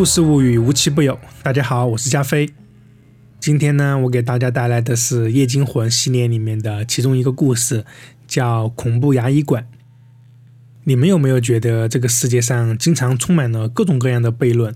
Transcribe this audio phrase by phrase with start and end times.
[0.00, 1.20] 故事物语无奇不有。
[1.42, 2.48] 大家好，我是加菲。
[3.38, 7.84] 今天呢，我给大家带来的是《夜惊魂》系列里面的其中一个故事，
[8.26, 9.62] 叫《恐怖牙医馆》。
[10.84, 14.74] 你们有没有觉得这个世界上经常充满了各种各样的悖论？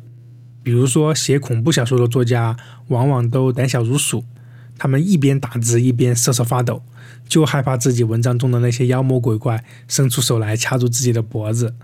[0.63, 4.27] 比如说，写恐怖小说的作家往往都胆小如鼠，
[4.77, 6.83] 他们一边打字一边瑟瑟发抖，
[7.27, 11.75] 就害怕自己文章中的那些妖魔鬼怪伸出手来掐住自己的脖子。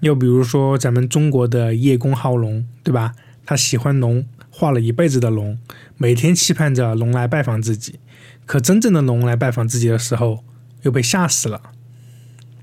[0.00, 3.14] 又比如说，咱们中国的叶公好龙，对吧？
[3.44, 5.58] 他喜欢龙，画了一辈子的龙，
[5.96, 7.98] 每天期盼着龙来拜访自己。
[8.46, 10.44] 可真正的龙来拜访自己的时候，
[10.82, 11.60] 又被吓死了。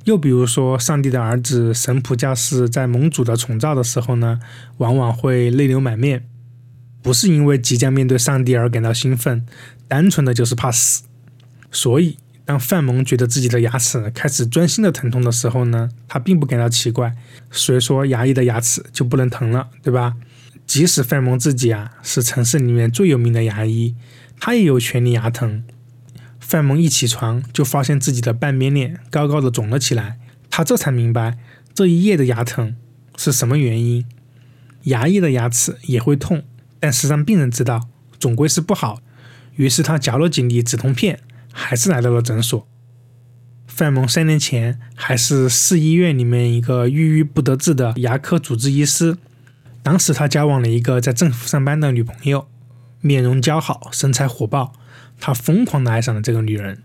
[0.06, 4.40] 又比如说，上帝的儿子神普教士在盟主的宠召的时候呢，
[4.78, 6.28] 往往会泪流满面，
[7.02, 9.46] 不是因为即将面对上帝而感到兴奋，
[9.88, 11.04] 单纯的就是怕死。
[11.72, 12.18] 所以。
[12.46, 17.16] 当范蒙觉得自己的牙齿开始专心的疼痛的时候呢，他并不感到奇怪。
[17.50, 20.14] 谁说牙医的牙齿就不能疼了，对吧？
[20.68, 23.96] 即使范蒙自己啊是城市里面最有名的牙医，
[24.40, 25.64] 他也有权利牙疼。
[26.40, 30.20] 范蒙一起床就发现自己的半边脸高高的肿了起来，
[30.52, 31.40] 他这才明白
[31.74, 32.76] 这一夜的牙疼
[33.18, 34.06] 是什么原因。
[34.84, 36.44] 牙医的牙齿也会痛，
[36.80, 39.02] 但是让病人知道总归是不好。
[39.56, 41.20] 于是他嚼了几粒止痛片。
[41.58, 42.68] 还是来到了诊所。
[43.66, 49.18] 范蒙三年前还是市医院里面一个郁郁不得志的牙科主治医师。
[49.82, 52.48] 当时他交往了一个在政府上班的女朋友，
[53.00, 54.74] 面容姣好，身材火爆。
[55.20, 56.84] 他疯狂的爱上了这个女人。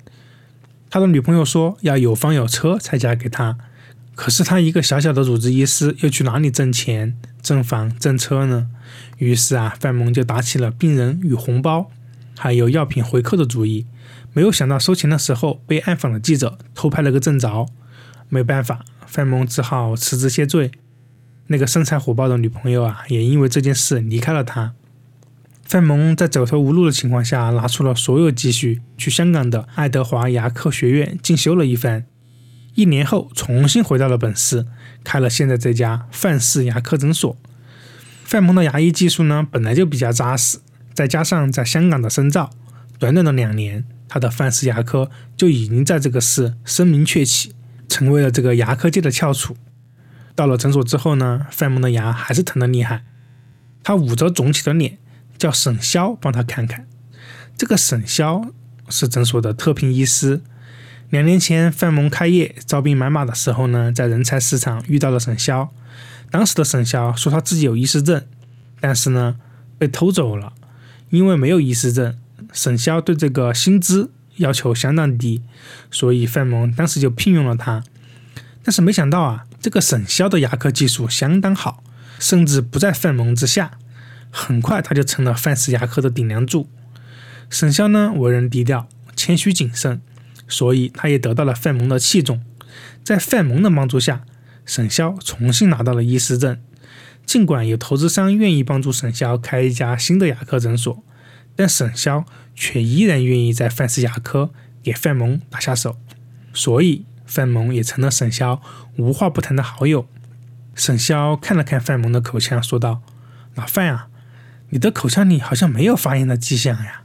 [0.89, 3.59] 他的女朋友说要有房有车才嫁给他。
[4.15, 8.69] 可是他一个小小的主治医师，又去哪里挣钱、挣房、挣车呢？
[9.19, 11.91] 于是啊，范蒙就打起了病人与红包，
[12.43, 13.87] 还有药品回扣的主意。
[14.33, 17.67] 没有想到收钱的时候被暗访的记者偷拍了个正着，
[18.31, 20.71] 没办法，范蒙只好辞职谢罪。
[21.49, 24.73] 那个身材火爆的女朋友啊，也因为这件事离开了他。
[25.65, 32.07] 范蒙在走投无路的情况下，拿出了所有积蓄，去香港的爱德华牙科学院进修了一番。
[32.75, 34.67] 一年后，重新回到了本市，
[35.05, 37.37] 开了现在这家范氏牙科诊所。
[38.25, 40.59] 范蒙的牙医技术呢，本来就比较扎实，
[40.95, 42.51] 再加上在香港的深造，
[42.99, 43.85] 短短的两年。
[44.13, 47.55] 他的范氏牙科就已经在这个市声名鹊起，
[47.89, 49.57] 成为了这个牙科界的翘楚。
[50.35, 53.05] 到了诊所之后呢，范蒙的牙还是疼得厉害，
[53.85, 54.99] 他捂着肿起的脸，
[55.39, 56.89] 叫沈潇帮他看看。
[57.57, 58.51] 这个沈潇
[58.89, 60.43] 是诊所的特聘医师。
[61.11, 65.69] 两年前范蒙开业招兵买马的时候呢，在人才市场遇到了沈潇。
[66.33, 68.25] 当时的沈潇说他自己有医师证，
[68.81, 69.37] 但是呢
[69.79, 70.53] 被偷走了，
[71.11, 72.17] 因为没有医师证。
[72.53, 75.43] 沈潇对这个薪资要求相当低，
[75.91, 77.85] 所以范蒙当时就聘用了他。
[78.65, 81.85] 但是没想到啊，这个沈潇的牙科技术相当好，
[82.19, 83.79] 甚至不在范蒙之下。
[84.31, 86.69] 很快他就成了范氏牙科的顶梁柱。
[87.49, 90.01] 沈潇呢，为人低调、谦虚谨慎，
[90.47, 92.41] 所以他也得到了范蒙的器重。
[93.03, 94.23] 在范蒙的帮助下，
[94.65, 96.59] 沈潇重新拿到了医师证。
[97.31, 101.01] 尽管有投资商愿意帮助沈潇开一家新的牙科诊所。
[101.55, 102.25] 但沈潇
[102.57, 104.51] 却依然愿意在范氏牙科
[104.83, 105.97] 给范萌打下手，
[106.53, 108.59] 所以范萌也成了沈潇
[108.97, 110.09] 无话不谈的好友。
[110.75, 113.01] 沈潇看了看范萌的口腔，说道
[113.55, 114.09] ：“老范啊，
[114.71, 117.05] 你的口腔里好像没有发炎的迹象呀。”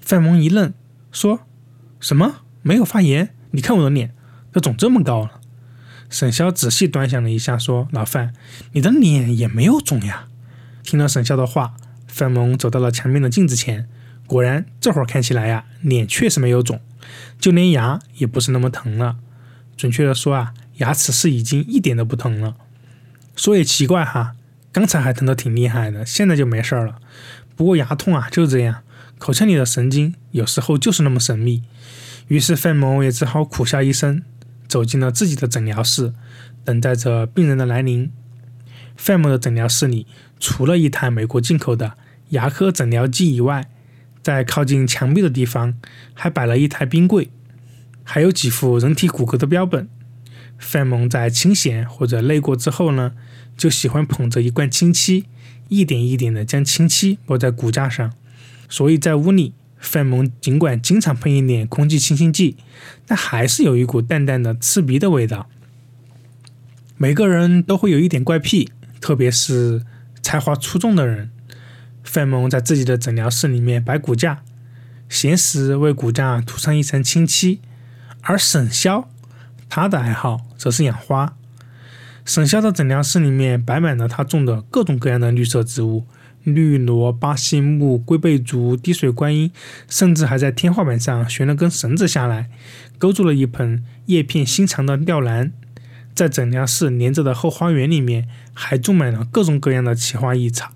[0.00, 0.72] 范萌一愣，
[1.10, 1.40] 说
[1.98, 2.42] ：“什么？
[2.62, 3.34] 没有发炎？
[3.50, 4.14] 你看我的脸，
[4.52, 5.37] 都肿这么高了。”
[6.10, 8.32] 沈潇仔细端详了一下，说：“老范，
[8.72, 10.28] 你的脸也没有肿呀。”
[10.82, 11.74] 听了沈潇的话。
[12.10, 13.86] 范蒙走到了墙面的镜子前，
[14.26, 16.80] 果然这会儿看起来呀，脸确实没有肿，
[17.38, 19.18] 就连牙也不是那么疼了。
[19.76, 22.56] 准确的说啊，牙齿是已经一点都不疼了。
[23.36, 24.34] 说也奇怪哈，
[24.72, 26.96] 刚才还疼得挺厉害的，现在就没事儿了。
[27.54, 28.82] 不过牙痛啊就这样，
[29.18, 31.62] 口腔里的神经有时候就是那么神秘。
[32.26, 34.24] 于是范蒙也只好苦笑一声，
[34.68, 36.12] 走进了自己的诊疗室，
[36.64, 38.12] 等待着病人的来临。
[38.96, 40.06] 范蒙的诊疗室里，
[40.38, 41.94] 除了一台美国进口的。
[42.30, 43.70] 牙科诊疗机以外，
[44.20, 45.78] 在靠近墙壁的地方
[46.12, 47.30] 还摆了一台冰柜，
[48.04, 49.88] 还有几副人体骨骼的标本。
[50.58, 53.14] 范蒙在清闲或者累过之后呢，
[53.56, 55.24] 就喜欢捧着一罐清漆，
[55.68, 58.12] 一点一点的将清漆抹在骨架上。
[58.68, 62.56] 所以在屋里，范蒙尽管经常喷一点空气清新剂，
[63.06, 65.48] 但还是有一股淡淡的刺鼻的味道。
[66.96, 68.70] 每个人都会有一点怪癖，
[69.00, 69.84] 特别是
[70.22, 71.30] 才华出众的人。
[72.02, 74.42] 范蒙在自己的诊疗室里面摆骨架，
[75.08, 77.60] 闲时为骨架涂上一层清漆。
[78.22, 79.04] 而沈潇，
[79.68, 81.36] 他的爱好则是养花。
[82.24, 86.06] 沈潇的诊疗室里面摆满了他种的各种各样的绿色植物，
[86.44, 89.50] 绿萝、巴西木、龟背竹、滴水观音，
[89.88, 92.50] 甚至还在天花板上悬了根绳子下来，
[92.98, 95.52] 勾住了一盆叶片心长的吊兰。
[96.14, 100.72] 在诊疗室连着的后花园里面，还种满了各种各样的奇花异草，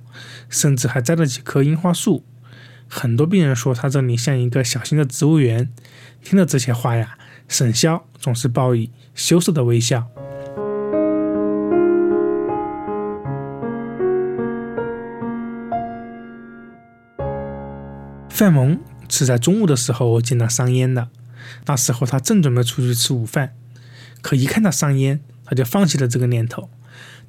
[0.49, 2.25] 甚至还栽了几棵樱花树。
[2.87, 5.71] 很多病人说他这里像一个小型的植物园。
[6.23, 7.19] 听了这些话呀，
[7.49, 10.22] 沈潇总是报以羞涩的微笑。
[18.43, 21.11] 范蒙是在中午的时候见到商烟的，
[21.67, 23.55] 那时候他正准备出去吃午饭，
[24.21, 26.69] 可一看到商烟，他就放弃了这个念头。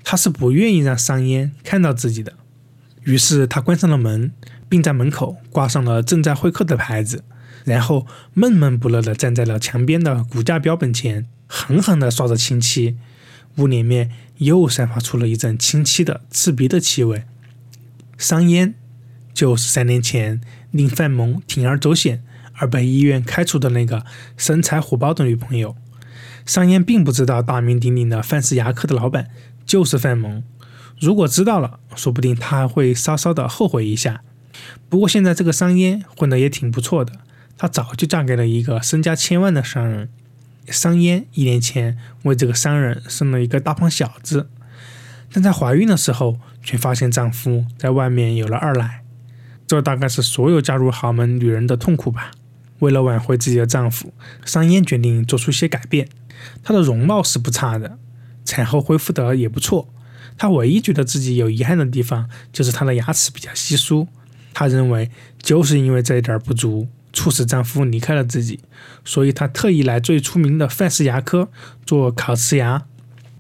[0.04, 2.34] 他是不愿意让商烟看到自己的，
[3.04, 4.32] 于是他关上了门，
[4.68, 7.24] 并在门口挂上了正在会客的牌子，
[7.64, 12.98] 然后闷闷不乐地站在了墙边的骨架标本前，狠狠地刷着清漆。
[13.58, 17.26] 屋里面又散发出了一阵清漆的刺鼻的气味。
[18.18, 18.74] 商烟
[19.32, 20.42] 就是三年前。
[20.74, 22.24] 令范蒙铤而走险
[22.56, 24.04] 而被医院开除的那个
[24.36, 25.76] 身材火爆的女朋友，
[26.46, 29.30] 商烟并不知道大名鼎鼎的范氏牙科的老板
[29.66, 30.44] 就是范蒙。
[31.00, 34.22] 如果知道了，说不定他还会稍稍的后悔一下。
[34.90, 37.14] 不过现在这个商烟混得也挺不错的，
[37.58, 40.10] 她早就嫁给了一个身家千万的商人。
[40.68, 44.50] 商烟一年前为这个商人生了一个大胖小子，
[45.32, 49.03] 但在怀孕的时候却发现丈夫在外面有了二奶。
[49.68, 52.32] 这大概是所有嫁入豪门女人的痛苦吧。
[52.80, 54.14] 为了挽回自己的丈夫，
[54.46, 56.10] 商烟决定做出一些改变。
[56.64, 57.98] 她的容貌是不差的，
[58.44, 59.94] 产后恢复得也不错。
[60.38, 64.08] 她唯一觉得自己有遗憾的地方，就是她的牙齿比较稀疏。
[64.54, 65.10] 她认为，
[65.42, 68.60] 就是因为这一点不足，促使丈夫离开了自己，
[69.06, 71.50] 所以她特意来最出名的范氏牙科
[71.86, 72.84] 做烤瓷牙。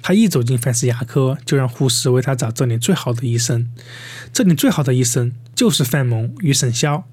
[0.02, 3.70] 她一走进范氏牙科，就让护士为她找这里最好的医生。
[4.31, 5.34] 这里最好的医生。
[5.63, 7.04] 就是范蒙与沈潇。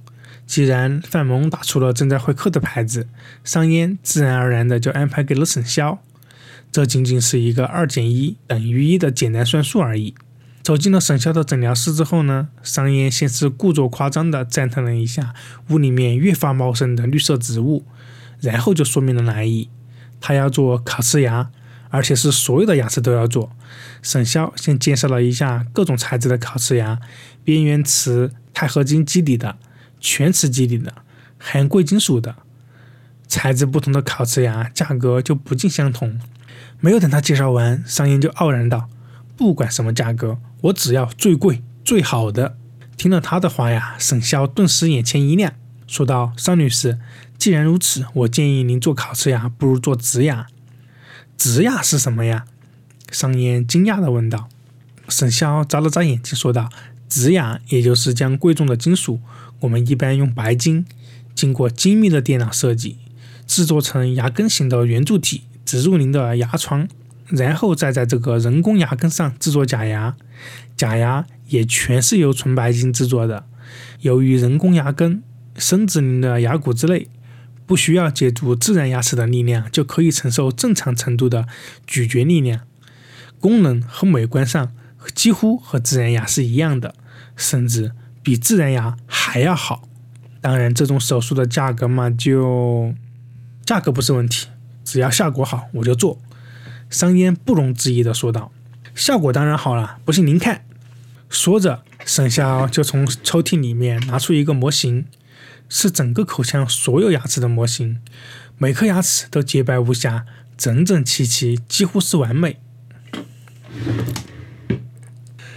[0.45, 3.07] 既然范蒙打出了正在会客的牌子，
[3.45, 5.99] 商烟自然而然的就安排给了沈潇。
[6.73, 10.17] 这仅仅是一个二减一等于一的简单算术而已。
[10.65, 15.33] 走进了沈潇的诊疗室之后呢，商烟先是故作夸张的赞叹了一下
[15.69, 17.85] 屋里面越发茂盛的绿色植物，
[18.41, 19.69] 然后就说明了来意。
[20.21, 21.53] 他要做烤瓷牙，
[21.91, 23.53] 而且是所有的牙齿都要做。
[24.03, 26.99] 沈潇先介绍了一下各种材质的烤瓷牙。
[27.43, 29.57] 边缘瓷、钛合金基底的、
[30.01, 30.93] 全瓷基底的、
[31.39, 32.37] 含贵金属的，
[33.27, 36.21] 材质不同的烤瓷牙价格就不尽相同。
[36.81, 38.89] 没有等他介绍完，商烟就傲然道
[39.37, 42.57] ：“不管什么价格，我只要最贵、最好的。”
[42.97, 45.55] 听了他的话呀，沈潇顿时眼前一亮，
[45.87, 46.99] 说道：“商女士，
[47.39, 50.47] 既然如此，我建议您做烤瓷牙，不如做植牙。
[51.37, 52.45] 植牙是什么呀？”
[53.11, 54.49] 商烟惊讶地问道。
[55.09, 56.71] 沈潇眨了眨眼睛，说道。
[57.11, 59.21] 植牙也就是将贵重的金属，
[59.59, 60.87] 我们一般用白金，
[61.35, 62.97] 经过精密的电脑设计，
[63.49, 66.87] 制作成牙根型的圆柱体，植入您的牙床，
[67.27, 70.17] 然后再在这个人工牙根上制作假牙。
[70.77, 73.45] 假牙也全是由纯白金制作的。
[74.01, 75.23] 由于人工牙根
[75.57, 77.09] 深植您的牙骨之内，
[77.67, 81.49] 不需要借助自然牙齿的力量，就可以承受正常程度的
[81.87, 82.61] 咀嚼力量，
[83.41, 84.73] 功能和美观上
[85.13, 86.95] 几乎和自然牙是一样的。
[87.41, 87.93] 甚至
[88.23, 89.89] 比自然牙还要好。
[90.43, 92.95] 当然，这种手术的价格嘛，就
[93.65, 94.49] 价格不是问题，
[94.85, 96.21] 只要效果好，我就做。
[96.91, 98.53] 商烟不容置疑地说道
[98.95, 100.65] ：“效果当然好了，不信您看。”
[101.29, 105.07] 说着，沈潇就从抽屉里面拿出一个模型，
[105.69, 108.01] 是整个口腔所有牙齿的模型，
[108.59, 112.59] 每颗牙齿都洁白无瑕，整整齐齐，几乎是完美。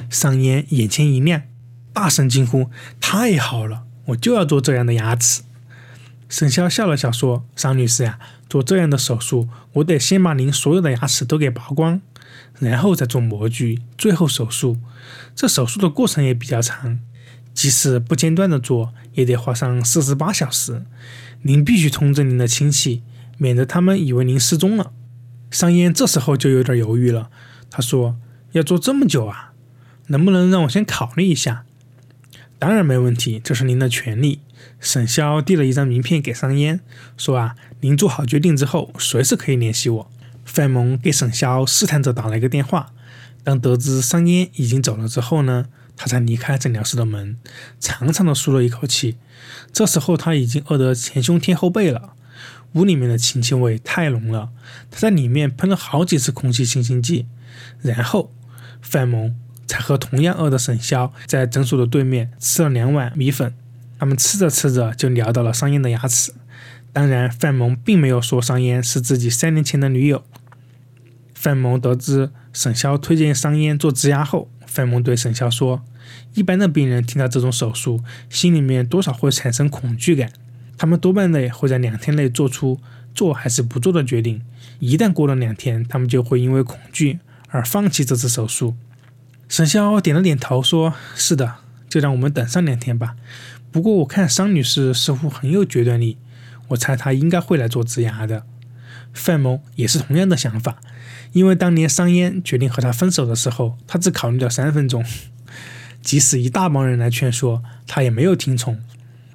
[0.09, 1.43] 商烟眼前一亮。
[1.93, 2.69] 大声惊呼
[2.99, 5.43] ：“太好了，我就要做这样的牙齿！”
[6.27, 8.17] 沈潇笑了笑说：“商女士呀，
[8.49, 12.01] 做这样的手术，我得先把您所有的牙齿都给拔光，
[12.59, 14.77] 然后再做模具，最后手术。
[15.35, 16.99] 这手术的过程也比较长，
[17.53, 20.83] 即使不间断的做，也得花上四十八小时。
[21.43, 23.03] 您必须通知您的亲戚，
[23.37, 24.91] 免得他们以为您失踪了。”
[25.51, 27.29] 商烟这时候就有点犹豫了，
[27.69, 28.17] 他说
[28.53, 29.53] ：“要做这么久啊？
[30.07, 31.65] 能不能让我先考虑一下？”
[32.63, 34.39] 当然没问题，这是您的权利。
[34.79, 36.79] 沈潇递了一张名片给商烟，
[37.17, 40.11] 说：“啊，您做好决定之后，随时可以联系我。”
[40.45, 42.93] 范蒙给沈潇试探着打了一个电话。
[43.43, 45.65] 当得知商烟已经走了之后呢，
[45.97, 47.37] 他才离开诊疗室的门，
[47.81, 49.17] 长长的舒了一口气。
[49.73, 52.13] 这时候他已经饿得前胸贴后背了。
[52.75, 54.51] 屋里面的清气味太浓了，
[54.89, 57.25] 他在里面喷了好几次空气清新剂，
[57.81, 58.31] 然后
[58.81, 59.35] 范蒙
[59.73, 63.51] 才和同样饿的沈潇在诊所的对面吃了两碗米粉。
[63.97, 66.31] 他们吃着吃着就聊到了商烟的牙齿。
[66.91, 70.23] 当然，范蒙并没有说商烟是自己三年前的女友。
[71.33, 75.81] 范蒙得知沈潇推荐商烟做植牙后，范蒙对沈潇说
[76.35, 80.31] ：“一般的病人听到这种手术，心里面多少会产生恐惧感，
[80.77, 82.79] 他们多半呢会在两天内做出
[83.15, 84.43] 做还是不做的决定。
[84.79, 88.75] 一旦过了两天，他们就会因为恐惧而放弃这次手术。”
[89.47, 91.55] 沈潇点了点头，说：“是的，
[91.87, 93.15] 就让我们等上两天吧。
[93.71, 96.17] 不过我看商女士似乎很有决断力。”
[96.69, 98.45] 我猜她应该会来做植牙的。
[99.13, 100.81] 范某也是同样的想法，
[101.33, 105.05] 因为当年商烟决定和他分手的时候，他只考虑了三分钟，
[106.01, 108.81] 即使一大帮人来劝说，他也没有听从。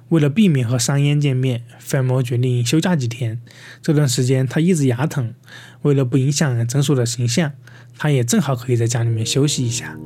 [0.09, 3.39] 为了避免和商烟见面，范某决定休假几天。
[3.81, 5.33] 这段时间他一直牙疼，
[5.83, 7.53] 为了不影响诊所的形象，
[8.01, 9.97] 他也正好可以在家里面休息一下。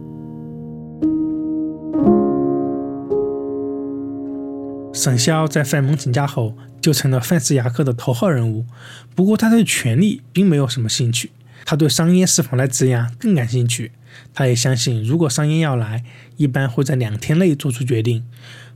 [4.92, 8.66] 沈潇在范蒙请假后，就成了范氏牙科的头号人物。
[9.14, 11.30] 不过，他对权力并没有什么兴趣，
[11.66, 13.92] 他对商烟是否来植牙更感兴趣。
[14.34, 16.04] 他也相信，如果商烟要来，
[16.38, 18.24] 一般会在两天内做出决定。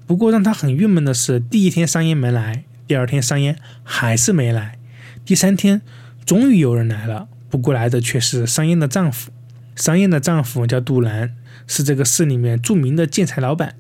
[0.06, 4.78] 不过，让他很郁闷的是，第一天商烟没来，第二天商烟还是没来，
[5.26, 5.82] 第三天
[6.24, 9.32] 终于有人来了，不过来的却是商烟的丈夫。
[9.76, 11.36] 商烟的丈夫叫杜兰，
[11.68, 13.76] 是这个市里面著名的建材老板。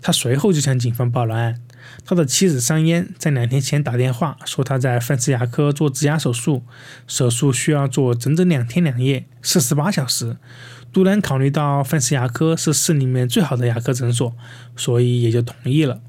[0.00, 1.60] 他随后就向警方报了案。
[2.04, 6.62] 他的妻子商烟在两天前打电话说，他在范氏牙科做植牙手术，
[7.06, 10.36] 手术需要做整整两天两夜，四十八小时。
[10.92, 14.34] 杜兰考虑到范氏牙科是市里面最好的牙科诊所，
[14.76, 16.00] 所以也就同意了。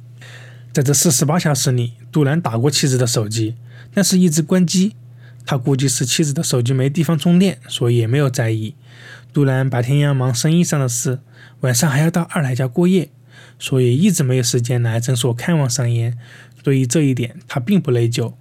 [0.72, 3.56] 在这四十八小时里，杜兰打过妻子的手机，
[3.94, 4.96] 但是一直关机。
[5.46, 8.76] 他估计是妻子的手机没地方充电，所以也没有在意。
[9.34, 11.20] 杜兰白天要忙生意上的事，
[11.62, 13.10] 晚上还要到二奶家过夜。
[13.58, 16.18] 所以一直没有时间来诊所看望商烟。
[16.64, 18.34] 对于这一点，他并不内疚。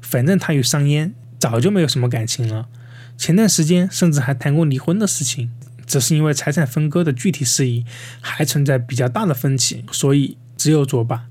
[0.00, 2.68] 反正他与商烟早就没有什么感情了，
[3.16, 5.50] 前段时间甚至还谈过离婚的事情，
[5.86, 7.84] 只是因为财产分割的具体事宜
[8.20, 11.26] 还存在比较大的分歧，所以只有作罢。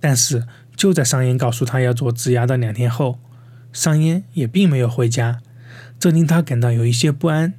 [0.00, 3.18] 但是就在商烟告诉他要做植牙的两天后，
[3.78, 5.40] 商烟也并没有回家，
[6.00, 7.54] 这令他感到有一些不安。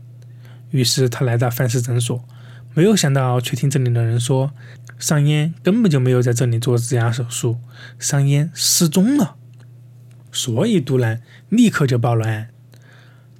[0.71, 2.25] 于是他来到范氏诊所。
[2.73, 4.51] 没有想到，却听这里的人说，
[4.97, 7.59] 商烟根本就没有在这里做植牙手术，
[7.97, 9.37] 商烟失踪了。
[10.29, 12.49] 所以杜兰立刻就报了案。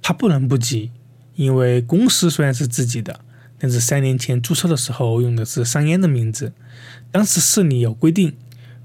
[0.00, 0.90] 他不能不急，
[1.34, 3.20] 因为公司虽然是自己的，
[3.58, 6.54] 但是三年前注册的时候用的是商烟的名字。
[7.12, 8.38] 当时市里有规定，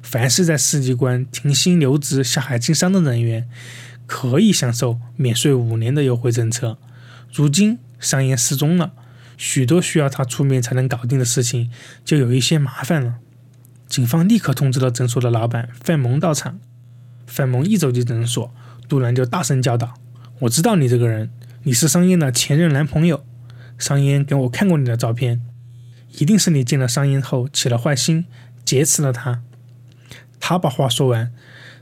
[0.06, 3.50] 凡是在市机关停薪留职下海经商的人员，
[4.06, 6.78] 可以享受免税五年的优惠政策。
[7.34, 8.94] 如今商烟失踪了。
[9.36, 11.70] 许多需要他出面才能搞定的事情，
[12.06, 13.16] 就有一些麻烦了。
[13.88, 16.60] 警方立刻通知了诊所的老板范蒙到场。
[17.26, 18.54] 范蒙一走进诊所，
[18.88, 19.96] 杜兰就大声叫道
[20.42, 21.32] ：“我知道你这个人，
[21.64, 23.26] 你是商烟的前任男朋友。
[23.78, 25.42] 商烟给我看过你的照片，
[26.20, 28.26] 一定是你见了商烟后起了坏心，
[28.64, 29.42] 劫持了他。”
[30.40, 31.32] 他把话说完，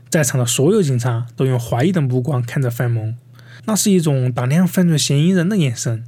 [0.08, 3.16] 在场的所有警察都用怀疑的目光看着范蒙，
[3.66, 6.04] 那是一种打量犯罪嫌疑人的眼神。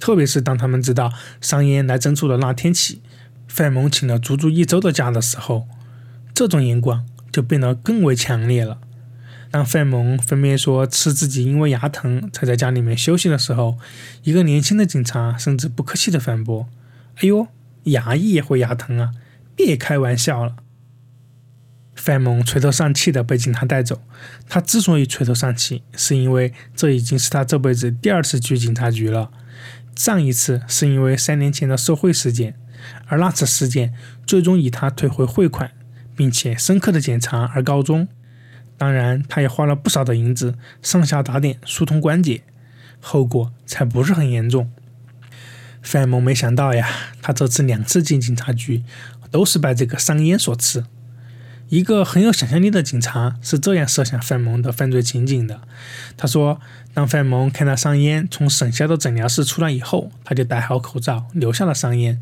[0.00, 3.00] 特别是当他们知道商烟来诊所的那天起，
[3.48, 5.66] 范蒙请了足足一周的假的时候，
[6.34, 8.78] 这种眼光就变得更为强烈了。
[9.50, 13.78] 当范蒙分别说是自己因为牙疼才在家里面休息的时候，
[14.24, 16.68] 一个年轻的警察甚至不客气地反驳
[17.16, 17.46] ：“哎呦，
[17.84, 19.12] 牙医也会牙疼啊，
[19.54, 20.56] 别开玩笑了。”
[22.04, 24.02] 范蒙垂头丧气地被警察带走。
[24.46, 29.30] 他之所以垂头丧气，是因为这已经是他这辈子第二次去警察局了。
[29.96, 32.56] 上一次是因为三年前的受贿事件，
[33.06, 33.94] 而那次事件
[34.26, 35.70] 最终以他退回汇款，
[36.14, 38.06] 并且深刻的检查而告终。
[38.76, 42.42] 当然，他也花了不少的银子上下打点疏通关节，
[43.00, 44.70] 后果才不是很严重。
[45.80, 46.86] 范蒙没想到呀，
[47.22, 48.82] 他这次两次进警察局
[49.30, 50.84] 都是拜这个商烟所赐。
[51.68, 55.62] 一个很有想象力的警察是这样设想范蒙的犯罪情景的。
[56.16, 56.60] 他说
[56.92, 62.20] ：“当范蒙看到商烟从省下的诊疗室出来以后，他就戴好口罩，留下了商烟。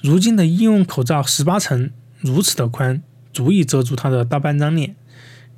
[0.00, 1.90] 如今的医用口罩十八层，
[2.20, 3.02] 如此的宽，
[3.32, 4.94] 足以遮住他的大半张脸，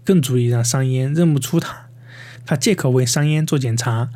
[0.05, 1.89] 更足以让商烟认不出他。
[2.47, 4.09] 他借口为商烟做检查，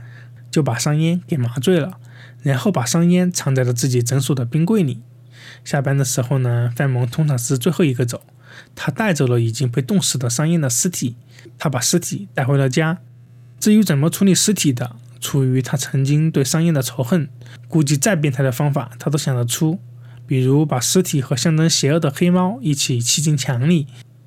[0.50, 1.99] 就把商烟给麻醉了，
[2.42, 5.02] 然后把商烟藏在了自己诊所的冰柜里。
[5.62, 8.23] 下班的时候呢，范蒙通常是最后一个走。”
[8.75, 11.16] 他带走了已经被冻死的商烟的尸体，
[11.59, 12.99] 他把尸体带回了家。
[13.59, 17.28] 至于怎么处理尸体的，出于他曾经对商燕的仇恨，
[17.68, 19.78] 估计再变态的方法他都想得出，
[20.26, 23.87] 比如把尸体和象征邪恶的黑猫一起砌进墙里，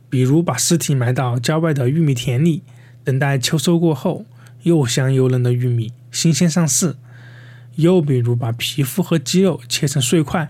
[0.10, 2.64] 比如把尸体埋到郊外的玉米田里，
[3.04, 4.26] 等待秋收过后，
[4.64, 6.96] 又香又嫩的玉米新鲜上市。
[7.76, 10.50] 又比如把皮肤和肌肉切成碎块，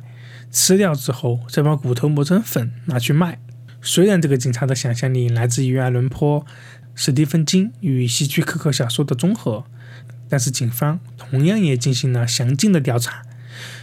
[0.52, 3.40] 吃掉之后再把骨头磨成粉拿去卖。
[3.88, 6.44] 虽然这个警察的想象力来自于爱伦坡、
[6.96, 9.64] 史蒂芬金与希区柯克小说的综合，
[10.28, 13.22] 但是警方同样也进行了详尽的调查。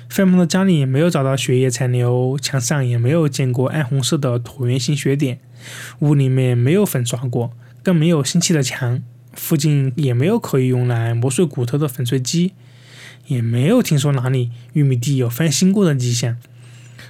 [0.09, 5.39] 费蒙的家里没有找到血液残留，墙上也没有见过暗红色的椭圆形血点，
[6.01, 7.53] 屋里面没有粉刷过，
[7.85, 9.01] 更没有新砌的墙，
[9.35, 12.55] 附近也没有可以用来磨碎骨头的粉碎机。
[13.29, 16.37] 也没有听说哪里玉米地有翻新过的迹象。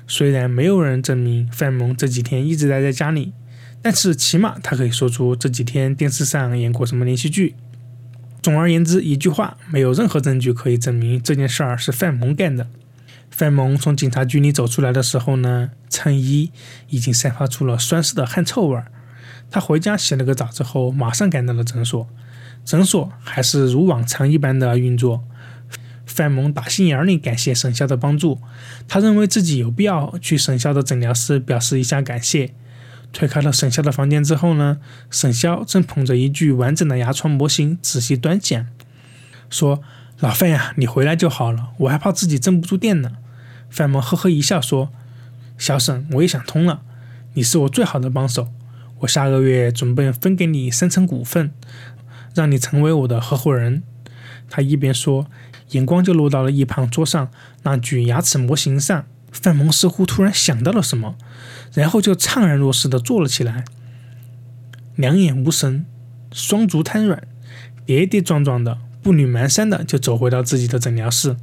[0.07, 3.33] 虽然没有人证明范蒙这几天一直待在家里，
[3.81, 7.55] 但是起码他可以说出这几天电视上演过什么连续剧。
[8.43, 12.67] 总而言之，一句话，没有任何证据可以证明这件事儿是范蒙干的。
[13.31, 16.51] 范蒙从警察局里走出来的时候呢，衬衣
[16.89, 18.91] 已经散发出了酸湿的汗臭味儿。
[19.51, 22.09] 他回家洗了个澡之后，马上赶到了诊所。
[22.65, 25.25] 诊所还是如往常一般的运作。
[26.13, 28.39] 范蒙打心眼里感谢沈潇的帮助，
[28.87, 32.53] 他认为自己有必要去沈潇的诊疗室表示一下感谢。
[33.13, 34.79] 推开了沈潇的房间之后呢，
[35.11, 38.67] 沈潇正捧着一具完整的牙床模型仔细端详，
[39.49, 39.83] 说
[40.21, 43.13] ：“老范呀，你回来就好了，我还怕自己镇不住店呢。”
[43.71, 44.91] 范蒙呵呵一笑说
[45.57, 46.83] ：“小沈，我也想通了，
[47.35, 48.49] 你是我最好的帮手，
[49.01, 51.53] 我下个月准备分给你三成股份，
[52.35, 53.83] 让你成为我的合伙人。”
[54.51, 55.27] 他一边说。
[55.71, 57.31] 眼光就落到了一旁桌上
[57.63, 61.17] 那具牙齿模型上，范蒙似乎突然想到了什么，
[61.73, 63.65] 然后就怅然若失地坐了起来，
[64.97, 65.87] 两眼无神，
[66.33, 67.27] 双足瘫软，
[67.87, 71.37] 跌跌撞撞的，步履蹒跚的就走回到自己的诊疗室，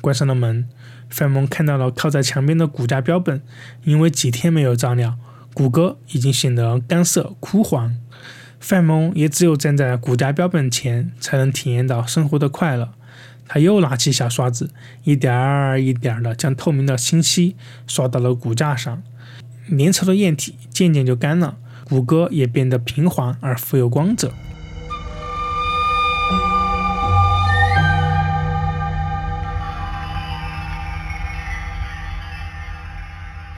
[0.00, 0.68] 关上了门。
[1.08, 3.42] 范蒙看到了靠在墙边的骨架标本，
[3.82, 5.18] 因为几天没有照料，
[5.52, 7.96] 骨骼已经显得干涩枯黄。
[8.60, 12.92] 范蒙也只有站在骨架标本前，才能体验到生活的快乐。
[13.52, 14.70] 他又拿起小刷子，
[15.02, 19.02] 一点儿一点儿地将透明的清漆刷到了骨架上，
[19.70, 24.32] 粘稠的液体渐渐就干了，骨骼也变得平滑而富有光泽。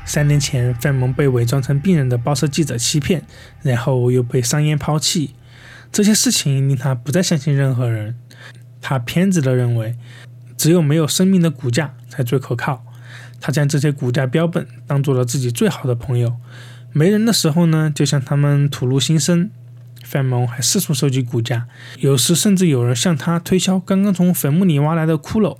[0.06, 3.24] 三年前，范蒙被伪装成病人的报社记者欺骗，
[3.60, 5.34] 然后又被商烟抛弃，
[5.92, 8.16] 这些事情令他不再相信任何人。
[8.82, 9.96] 他偏执地认为，
[10.58, 12.84] 只有没有生命的骨架才最可靠。
[13.40, 16.36] 他将这些骨架标本当做了自己最好的朋友。
[16.92, 19.50] 没人的时候呢，就向他们吐露心声。
[20.04, 21.66] 范蒙还四处收集骨架，
[21.98, 25.56] 有时甚至有人向他推销刚刚从坟墓里挖来的骷髅。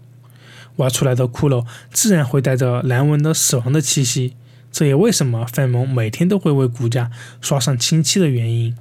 [0.77, 4.35] 挖出来的骷髅自然会带着难闻的死亡的气息。
[4.71, 8.75] 这也为什么范蒙每天都会为骨架刷上清漆的原因。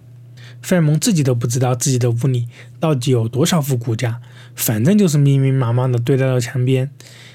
[0.61, 2.47] 费尔蒙自己都不知道自己的屋里
[2.79, 4.21] 到底有多少副骨架，
[4.55, 6.91] 反正就是密密麻麻的堆在了墙边，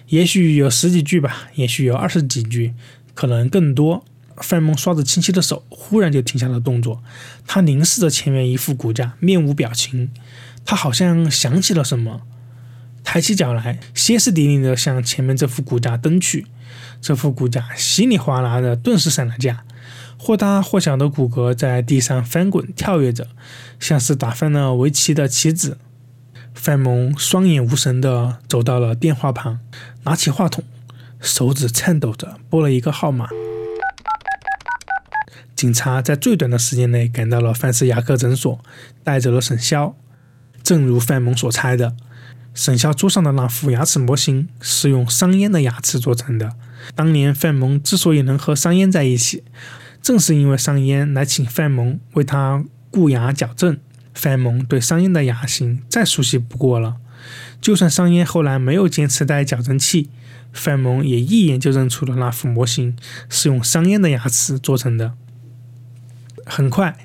[0.09, 2.75] 也许有十几具吧，也许有二十几具，
[3.15, 4.05] 可能更多。
[4.39, 7.03] 范蒙刷着清晰的手忽然就停下了动作，
[7.47, 10.11] 他凝视着前面一副骨架，面无表情。
[10.67, 12.21] 他好像想起了什么，
[13.03, 16.47] 抬起脚来，歇斯底里的向前面这副骨架蹬去。
[17.01, 19.65] 这副骨架稀里哗啦的，顿时散了架。
[20.19, 23.29] 或大或小的骨骼在地上翻滚跳跃着，
[23.79, 25.79] 像是打翻了围棋的棋子。
[26.55, 29.61] 范蒙双眼无神地走到了电话旁，
[30.05, 30.65] 拿起话筒，
[31.21, 33.29] 手指颤抖着拨了一个号码。
[35.55, 38.59] 警察在最短的时间内赶到了范氏牙科诊所，
[39.05, 39.95] 带走了沈潇。
[40.63, 41.95] 正如范蒙所猜的，
[42.53, 46.53] 沈潇桌上的那副牙齿模型是用商烟的牙齿做成的。
[46.95, 49.45] 当年范蒙之所以能和商烟在一起，
[50.07, 53.77] 正是因为商烟来请范蒙为他固牙矫正，
[54.15, 56.99] 范蒙对商烟的牙型再熟悉不过了。
[57.61, 60.09] 就算商烟后来没有坚持戴矫正器，
[60.53, 62.97] 范蒙也一眼就认出了那副模型
[63.29, 65.15] 是用商烟的牙齿做成的。
[66.45, 66.97] 很快，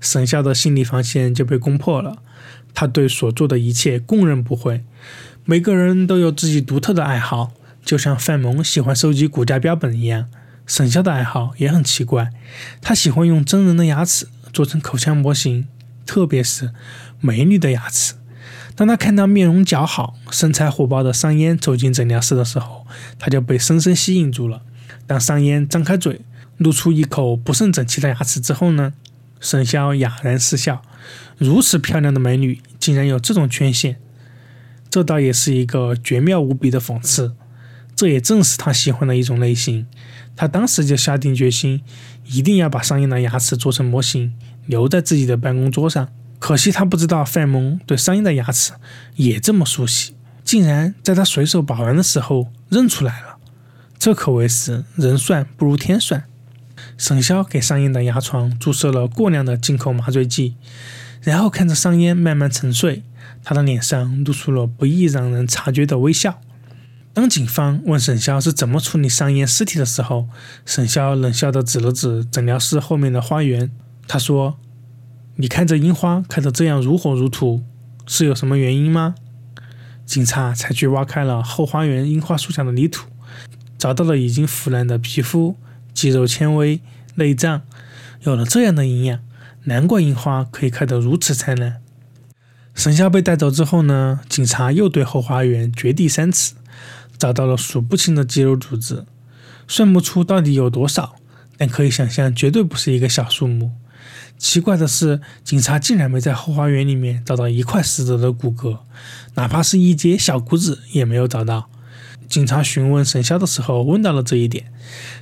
[0.00, 2.20] 沈笑的心理防线就被攻破了。
[2.74, 4.82] 他对所做的一切供认不讳。
[5.44, 7.52] 每个人都有自己独特的爱好，
[7.84, 10.26] 就像范蒙喜欢收集骨架标本一样。
[10.68, 12.30] 沈潇的爱好也很奇怪，
[12.82, 15.66] 他喜欢用真人的牙齿做成口腔模型，
[16.04, 16.72] 特别是
[17.20, 18.14] 美女的牙齿。
[18.76, 22.86] 当他看到面容姣好、身材火爆的商烟走进诊疗室的时候，
[23.18, 24.62] 他就被深深吸引住了。
[25.06, 26.20] 当商烟张开嘴，
[26.58, 28.92] 露出一口不甚整齐的牙齿之后呢，
[29.40, 30.82] 沈潇哑然失笑。
[31.38, 33.96] 如此漂亮的美女，竟然有这种缺陷。
[34.90, 37.34] 这倒也是一个绝妙无比的讽刺。
[37.96, 39.88] 这也正是他喜欢的一种类型。
[40.38, 41.82] 他当时就下定决心，
[42.26, 44.32] 一定要把上音的牙齿做成模型，
[44.66, 46.08] 留在自己的办公桌上。
[46.38, 48.74] 可惜他不知道范蒙对上音的牙齿
[49.16, 53.38] 也这么熟悉，竟然在他随手把玩的时候认出来了。
[53.98, 56.22] 这可谓是人算不如天算。
[56.96, 60.54] 沈潇给上音的牙床注射了过量的进口麻醉剂，
[61.20, 63.02] 然后看着上烟慢慢沉睡，
[63.42, 66.40] 他的脸上露出了不易让人察觉的微笑。
[67.18, 70.28] 当警方问沈潇是怎么处理上烟尸体的时候，
[70.64, 73.72] 沈潇冷笑地指了指诊疗室后面的花园，
[74.06, 74.56] 他说
[75.34, 77.64] ：“你看这樱花开得这样如火如荼，
[78.06, 79.16] 是有什么原因吗？”
[80.06, 83.08] 警察才去挖开了后花园樱花树下的泥土，
[83.76, 85.56] 找到了已经腐烂的皮肤、
[85.92, 86.80] 肌肉纤维、
[87.16, 87.62] 内脏，
[88.20, 89.18] 有了这样的营养，
[89.64, 91.82] 难怪樱花可以开得如此灿烂。
[92.76, 96.54] 沈潇被带走之后呢，警察又对后花园掘地三尺。
[97.18, 99.04] 找到了数不清的肌肉组织，
[99.66, 101.16] 算不出到底有多少，
[101.56, 103.72] 但可以想象，绝对不是一个小数目。
[104.38, 108.78] 奇怪的是，警察竟然没在后花园里面找到一块死者的骨骼，
[109.34, 111.68] 哪怕是一截小骨子也没有找到。
[112.28, 114.72] 警察询问沈潇的时候，问到了这一点。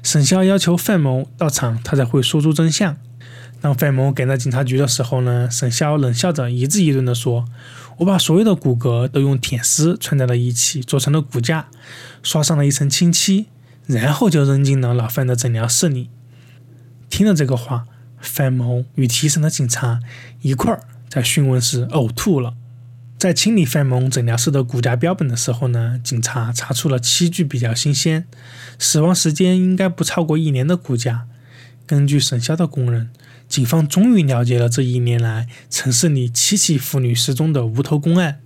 [0.03, 2.97] 沈潇要求范某到场，他才会说出真相。
[3.61, 7.47] 当范某赶到警察局的时候呢，沈潇冷笑着一字一顿地说。
[7.99, 11.69] 我把所有的骨骼都用铁丝串在了一起，做成了骨架，
[12.23, 13.47] 刷上了一层清漆，
[13.87, 16.11] 然后就扔进了老范的诊疗室里。
[17.09, 17.87] 听了这个话，
[18.21, 20.01] 范某与提审的警察
[20.43, 22.55] 一块儿在讯问室呕吐了。
[23.19, 28.27] 在清理范某诊疗室的骨架标本的时候呢，警察查出了七具比较新鲜、
[28.79, 31.27] 死亡时间应该不超过一年的骨架。
[31.87, 33.11] 根据沈潇的供认。
[33.49, 38.41] 警方终于了解了这一年来城市里七起妇女失踪的无头公案。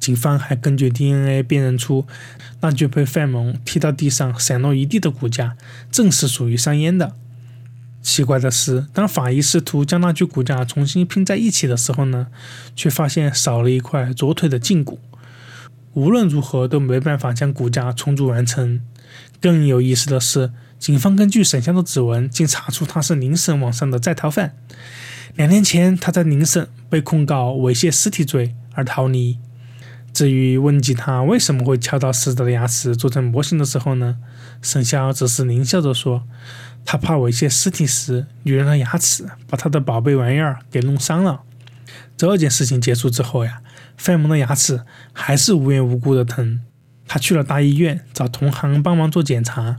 [0.00, 2.04] 警方还根据 DNA 辨认出
[2.60, 5.56] 那具被范蒙踢到地上散落一地的骨架，
[5.90, 7.14] 正是属于商烟的。
[8.02, 12.26] 奇怪的是，当法医试图将那具骨架重新拼在一起的时候呢，
[12.74, 14.98] 却发现少了一块左腿的胫骨。
[15.92, 18.82] 无论如何都没办法将骨架重组完成。
[19.40, 20.50] 更有意思的是。
[20.84, 24.54] 警方根据沈香的指纹，竟查出他是宁省网上的在逃犯。
[25.34, 29.38] 两年前，他在宁省被控告猥亵尸体罪而逃离。
[30.12, 34.18] 至于问及他为什么会敲到死者的牙齿做成模型的时候呢？
[34.60, 36.24] 沈潇只是狞笑着说
[36.84, 41.40] ：“他怕猥亵尸体时，女人的牙齿把他的宝贝玩意儿给弄伤了。”
[42.14, 43.62] 这件事情结束之后呀，
[43.96, 44.82] 范萌的牙齿
[45.14, 46.60] 还是无缘无故的疼。
[47.08, 49.78] 他去了大医院，找同行帮忙做检查。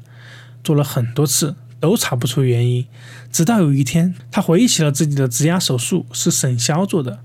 [0.66, 2.88] 做了很多次都查不出原因，
[3.32, 7.20] 直到有一天，他回忆起了自己的植牙手术是沈潇做的，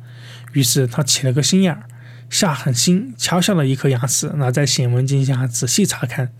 [0.52, 1.84] 于是他起了个心眼儿，
[2.28, 6.30] 下狠心敲下了一颗牙齿，拿在显微镜下仔细查看。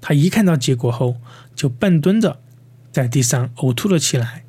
[0.00, 1.16] 他一看到结果后，
[1.54, 2.40] 就半蹲着
[2.90, 4.44] 在地上呕吐了起来。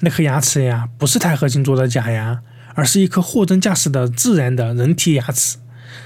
[0.00, 2.40] 那颗牙齿呀，不是钛合金做的假牙，
[2.74, 5.58] 而是一颗货真价实的自然的人体牙齿。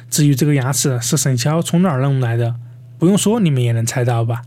[0.08, 2.56] 至于这个牙齿是沈潇从哪儿弄来的，
[2.98, 4.42] 不用说，你们也能猜到吧？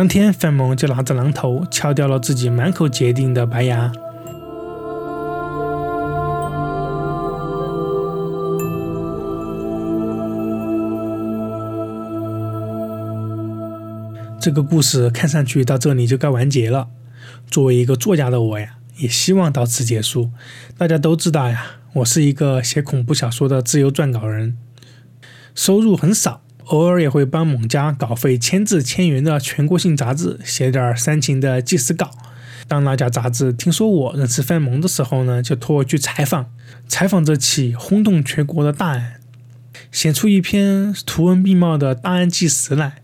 [0.00, 3.92] 当天，范某就拿着榔头敲掉了自己满口结钉的白牙。
[14.40, 16.88] 这个故事看上去到这里就该完结了。
[17.50, 20.30] 作为一个作家的我呀，也希望到此结束。
[20.78, 24.56] 大家都知道呀，我是一个写恐怖小说的自由撰稿人，
[25.54, 26.40] 收入很少。
[26.70, 32.12] 偶尔也会帮某家稿费千字千元的全国性杂志写点煽情的纪实稿。
[32.68, 36.46] 当那家杂志听说我认识范蒙的时候呢，就托我去采访，
[36.86, 39.20] 采访这起轰动全国的大案，
[39.90, 43.02] 写出一篇图文并茂的大案纪实来。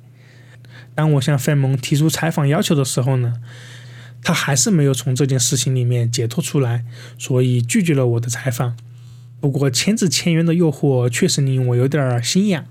[0.95, 3.35] 当我向范蒙提出采访要求的时候呢，
[4.23, 6.85] 他还是没有从这件事情里面解脱出来，
[7.19, 8.77] 所以拒绝了我的采访。
[9.41, 12.65] 不过千字千元的诱惑确实令我有点心痒。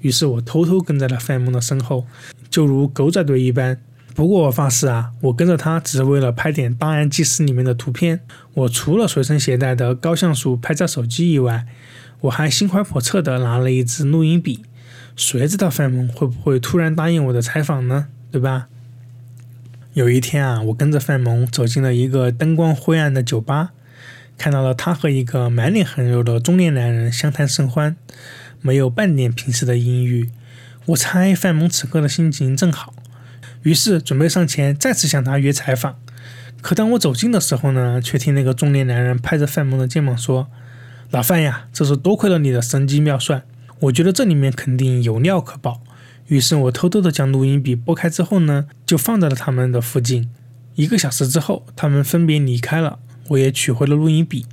[0.00, 2.06] 于是我偷偷跟在了范蒙的身后，
[2.48, 3.80] 就如狗仔队一般。
[4.14, 8.20] 不过我发誓啊，我跟着他只是为了拍点档案纪实里面的图片。
[8.54, 11.66] 我除了随身携带的高像素拍照手机以外，
[12.22, 14.64] 我还心怀叵测的拿了一支录音笔。
[15.14, 18.06] 谁知道范蒙会不会突然答应我的采访呢？
[18.32, 18.66] 对吧？
[19.94, 23.70] 有一天啊，我跟着范蒙走进了一个灯光灰暗的酒吧，
[24.36, 27.96] 看到了他和一个满脸横肉的中年男人相谈甚欢。
[28.60, 30.30] 没有半点平时的阴郁，
[30.86, 32.94] 我猜范蒙此刻的心情正好，
[33.62, 35.98] 于是准备上前再次向他约采访。
[36.60, 40.48] 可当我走近的时候呢，却听那个中年男人拍着范蒙的肩膀说
[41.10, 43.44] ：“老范呀，这是多亏了你的神机妙算，
[43.80, 45.80] 我觉得这里面肯定有料可爆。
[46.26, 50.28] 于是我偷偷的将录音笔拨开之后呢，就放在了他们的附近。
[50.74, 54.44] 一个小时之后，他们分别离开了，我也取回了录音笔。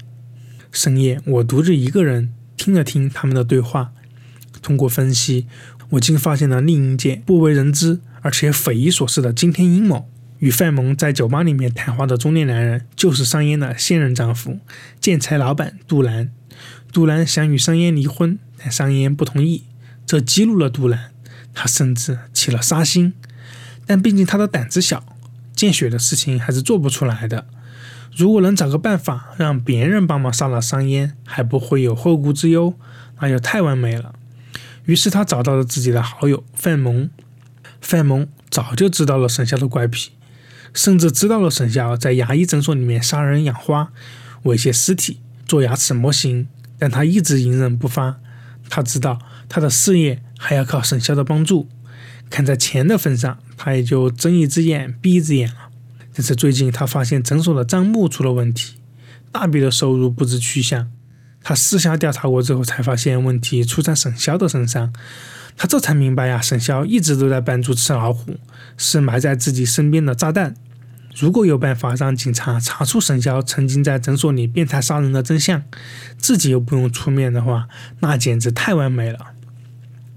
[0.72, 3.91] 深夜，我独自一个人听了听他们的对话，
[4.65, 5.45] 通过分析，
[5.91, 10.10] 我竟发现了另一件不为人知而且匪夷所思的惊天阴谋。
[10.39, 14.58] 与范萌在酒吧里面谈话的中年男人，就是商烟的现任丈夫，
[14.99, 16.32] 建材老板杜兰。
[16.91, 19.65] 杜兰想与商烟离婚，但商烟不同意，
[20.08, 21.12] 这激怒了杜兰，
[21.54, 23.13] 他甚至起了杀心。
[23.86, 25.06] 但毕竟他的胆子小，
[25.56, 27.45] 见血的事情还是做不出来的。
[28.15, 32.73] 如果能找个办法让别人帮忙杀了商烟，还不会有后顾之忧，
[33.21, 34.14] 那就太完美了。
[34.86, 37.10] 于是他找到了自己的好友范萌。
[37.82, 40.12] 范萌早就知道了沈潇的怪癖。
[40.74, 43.93] 甚至知道了沈潇在牙医诊所里面杀人、养花、
[44.43, 48.19] 猥亵尸体、做牙齿模型，但他一直隐忍不发。
[48.69, 51.69] 他知道他的事业还要靠沈潇的帮助，
[52.30, 55.69] 看在钱的份上，他也就睁一只眼闭一只眼了。
[56.13, 58.76] 但是最近他发现诊所的账目出了问题，
[59.32, 60.91] 大笔的收入不知去向。
[61.47, 64.91] 他私下调查过之后，才发现问题出在沈潇的身上。
[65.55, 68.39] 他这才明白呀，沈潇一直都在扮猪吃老虎，
[68.75, 70.55] 是埋在自己身边的炸弹。
[71.15, 75.62] 如果有办法让警察查出沈潇曾经在诊所里变态杀人的真相，
[76.17, 77.67] 自己又不用出面的话，
[77.99, 79.27] 那简直太完美了。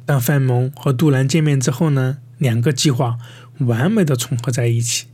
[0.06, 3.18] 当范萌和杜兰见面之后呢，两个计划
[3.58, 5.08] 完美的重合在一起。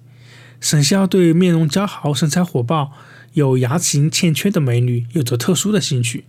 [0.60, 2.92] 沈潇对面容姣好、身材火爆、
[3.34, 6.24] 有牙齿型欠缺的美女有着特殊的兴趣，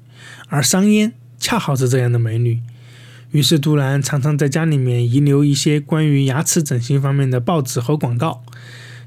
[0.49, 2.61] 而商烟恰好是这样的美女。
[3.31, 8.43] 于是杜兰常常在家里面遗留一些关于牙齿整形方面的报纸和广告。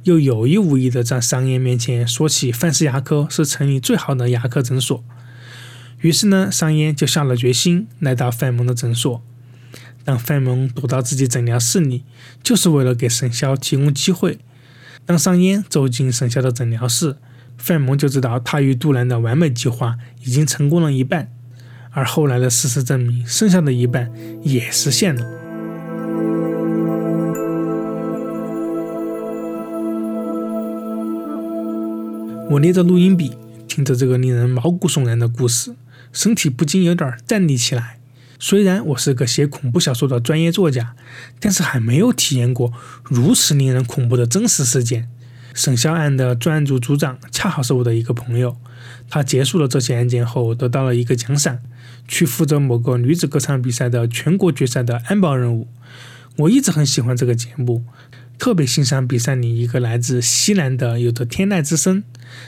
[0.04, 5.04] 又有意无意地在商烟面前说起范氏牙科是城里最好的牙科诊所，
[6.00, 9.20] 于是呢，商烟就下了决心来到范萌的诊所。
[10.04, 12.04] 当范萌躲到自己诊疗室里，
[12.42, 14.38] 就是为了给沈潇提供机会。
[15.04, 17.16] 当商烟走进沈潇的诊疗室，
[17.58, 21.30] 范萌就知道他与杜兰的完美计划已经成功了一半，
[21.90, 24.10] 而后来的事实证明，剩下的一半
[24.42, 25.22] 也实现了。
[32.50, 35.74] 我捏着录音笔，听着这个令人毛骨悚然的故事，
[36.12, 37.98] 身体不禁有点站立起来。
[38.38, 40.94] 虽然我是个写恐怖小说的专业作家，
[41.40, 45.10] 但是还没有体验过如此令人恐怖的真实事件。
[45.58, 48.56] 沈肖案的专案组组长恰好是我的一个朋友，
[49.10, 51.58] 他结束了这起案件后得到了一个奖赏，
[52.06, 55.66] 去负责某个女子歌唱比赛的全国决赛的安保任务。
[56.36, 57.84] 我一直很喜欢这个节目。
[58.38, 62.04] 特别欣赏比赛里一个来自西南的、有着天籁之声、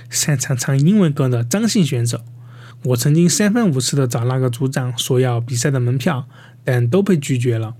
[0.08, 2.20] 擅长唱英文歌的张姓选手。
[2.84, 6.28] 我曾经三番五次的找那个组长索要比赛的门票，
[6.62, 7.74] 但都被拒绝了。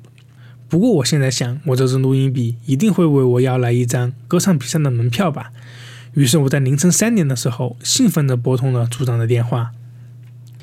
[0.70, 5.50] 不过我现在想，我这支录音笔一定会为我要来一张歌唱比赛的门票吧。
[6.14, 9.72] 于是我在凌晨三点的时候，兴奋地拨通了组长的电话。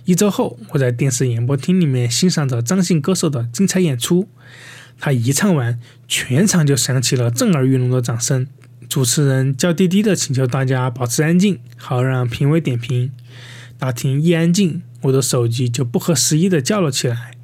[0.06, 4.30] 一周后，我在电视演播厅里面欣赏着张姓歌手的精彩演出。
[4.98, 8.48] 他一唱完，全场就响起了震耳欲聋的掌声。
[8.88, 13.12] 主持人娇滴滴的请求大家保持安静，好让评委点评。
[13.78, 17.37] 大厅一安静，我的手机就不合时宜的叫了起来。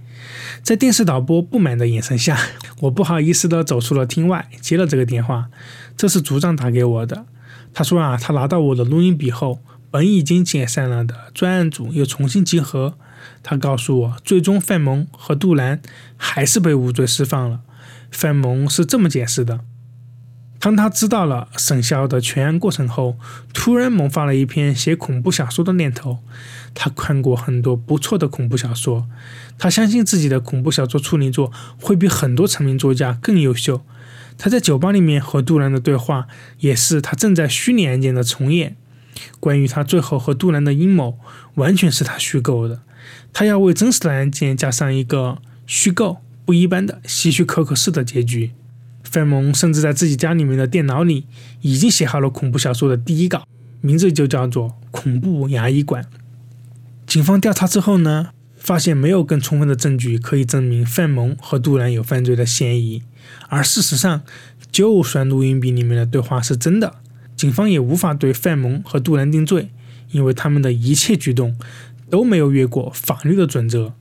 [0.63, 2.39] 在电视导播不满的眼神下，
[2.83, 5.49] 我不好意思的走出了厅外，接了这个电话。
[5.97, 7.25] 这是组长打给我的，
[7.73, 9.59] 他说啊，他拿到我的录音笔后，
[9.91, 12.97] 本已经解散了的专案组又重新集合。
[13.43, 15.81] 他告诉我，最终范萌和杜兰
[16.15, 17.59] 还是被无罪释放了。
[18.09, 19.59] 范萌是这么解释的：
[20.63, 23.17] 当他知道了沈潇的全案过程后，
[23.53, 26.19] 突然萌发了一篇写恐怖小说的念头。
[26.73, 29.05] 他看过很多不错的恐怖小说，
[29.59, 33.85] 他相信自己的恐怖小说处女作会比很多成名作家更优秀。
[34.37, 36.27] 他在酒吧里面和杜兰的对话，
[36.59, 38.77] 也是他正在虚拟案件的重演。
[39.41, 41.19] 关于他最后和杜兰的阴谋，
[41.55, 42.79] 完全是他虚构的。
[43.33, 48.53] 他要为真实的案件加上一个虚构、不一般的希区柯克式的结局。
[49.13, 51.27] 范蒙甚至在自己家里面的电脑里
[51.61, 53.47] 已经写好了恐怖小说的第一稿，
[53.79, 56.03] 名字就叫做《恐怖牙医馆》。
[57.05, 63.03] 警方调查之后呢，发现没有更充分的证据可以证明范蒙和杜兰有犯罪的嫌疑。
[63.49, 64.23] 而事实上，
[64.71, 66.95] 就算录音笔里面的对话是真的，
[67.35, 69.69] 警方也无法对范蒙和杜兰定罪，
[70.09, 71.55] 因为他们的一切举动。
[72.09, 73.95] 都没有越过法律的准则。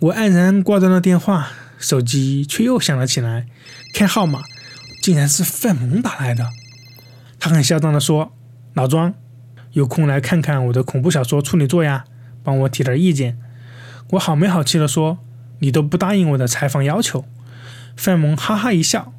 [0.00, 3.46] 我黯然挂断了电话，手机却又响了起来。
[3.92, 4.42] 看号码，
[5.02, 6.48] 竟然是范萌打来的。
[7.40, 8.32] 他很嚣张地说
[8.74, 9.14] ：“老庄，
[9.72, 12.04] 有空来看看我的恐怖小说处女作呀，
[12.42, 13.38] 帮我提点意见。
[14.10, 15.18] 我好没好气地说
[15.60, 17.24] ：“你都不答应我的采访要求。”
[17.96, 19.12] 范蒙哈哈一笑，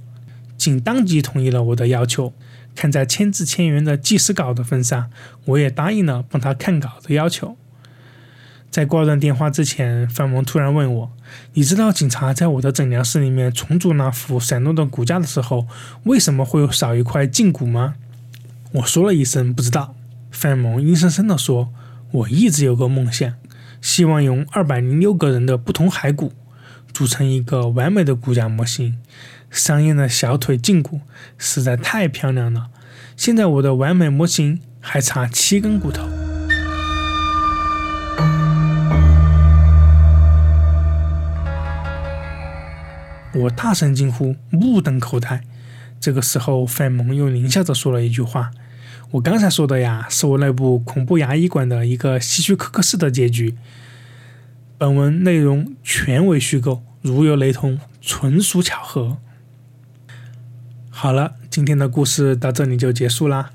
[0.58, 2.34] 竟当即同意了我的要求。
[2.76, 5.10] 看在千字千元的纪实稿的份上，
[5.46, 7.58] 我也答应了帮他看稿的要求。
[8.72, 11.12] 在挂断电话之前，范蒙突然问我
[11.54, 15.68] ：“你知道警察在我的诊疗室里面重组那副闪动的骨架的时候，
[16.04, 17.96] 为什么会有少一块胫骨吗？”
[18.74, 19.96] 我说了一声不知道。
[20.30, 21.74] 范蒙阴森森地说
[22.12, 23.34] ：“我一直有个梦想，
[23.82, 26.32] 希望用二百零六个人的不同骸骨
[26.94, 29.00] 组成一个完美的骨架模型。
[29.50, 31.02] 商燕的小腿胫骨
[31.40, 32.68] 实在太漂亮了。
[33.18, 36.08] 现在我的完美模型还差七根骨头。”
[43.40, 45.44] 我大声惊呼，目瞪口呆。
[45.98, 48.52] 这个时候，范蒙又狞笑着说了一句话。
[49.12, 53.56] 我刚才说的呀，是我那部恐怖牙医馆的一个希区柯克式的结局。
[54.78, 59.18] 本文内容全为虚构，如有雷同，纯属巧合。
[60.90, 63.52] 好了，今天的故事到这里就结束啦。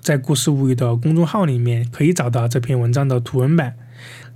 [0.00, 3.76] 在故事物语的公众号里面可以找到这篇文章的图文版，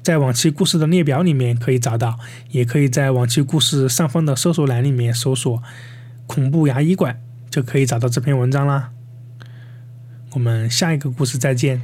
[0.02, 2.18] 在往期故事的列表里面可以找到，
[2.50, 5.62] 也可以在往期故事上方的搜索栏里面搜索
[6.26, 8.90] “恐怖牙医馆”，就可以找到这篇文章啦。
[10.32, 11.80] 我们下一个故事再见，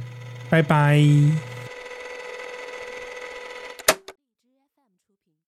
[0.49, 1.58] 拜拜。